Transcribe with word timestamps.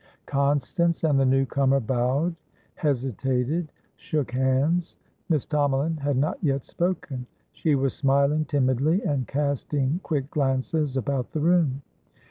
Constance 0.25 1.03
and 1.03 1.19
the 1.19 1.27
new 1.27 1.45
comer 1.45 1.79
bowed, 1.79 2.35
hesitated, 2.73 3.71
shook 3.97 4.31
hands. 4.31 4.97
Miss 5.29 5.45
Tomalin 5.45 5.97
had 5.99 6.17
not 6.17 6.43
yet 6.43 6.65
spoken; 6.65 7.27
she 7.51 7.75
was 7.75 7.93
smiling 7.93 8.45
timidly, 8.45 9.03
and 9.03 9.27
casting 9.27 9.99
quick 10.01 10.31
glances 10.31 10.97
about 10.97 11.33
the 11.33 11.39
room. 11.41 11.83